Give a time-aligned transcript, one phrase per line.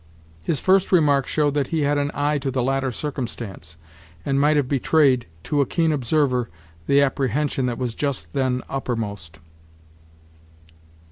[0.43, 3.77] His first remark showed that he had an eye to the latter circumstance,
[4.25, 6.49] and might have betrayed, to a keen observer,
[6.87, 9.37] the apprehension that was just then uppermost.